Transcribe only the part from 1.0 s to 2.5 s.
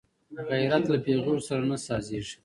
پېغور سره نه سازېږي